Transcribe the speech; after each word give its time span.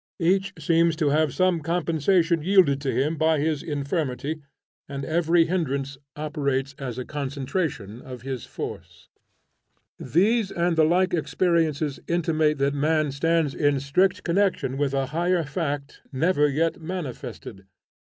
Each 0.19 0.51
seems 0.57 0.95
to 0.95 1.09
have 1.09 1.31
some 1.31 1.59
compensation 1.61 2.41
yielded 2.41 2.81
to 2.81 2.91
him 2.91 3.17
by 3.17 3.37
his 3.37 3.61
infirmity, 3.61 4.41
and 4.89 5.05
every 5.05 5.45
hindrance 5.45 5.95
operates 6.15 6.73
as 6.79 6.97
a 6.97 7.05
concentration 7.05 8.01
of 8.01 8.23
his 8.23 8.43
force. 8.45 9.09
These 9.99 10.49
and 10.51 10.75
the 10.75 10.85
like 10.85 11.13
experiences 11.13 11.99
intimate 12.07 12.57
that 12.57 12.73
man 12.73 13.11
stands 13.11 13.53
in 13.53 13.79
strict 13.79 14.23
connection 14.23 14.75
with 14.75 14.95
a 14.95 15.05
higher 15.13 15.43
fact 15.43 16.01
never 16.11 16.49
yet 16.49 16.81
manifested. 16.81 17.67